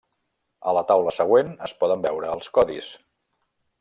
[0.69, 2.89] A la taula següent es poden veure els codis.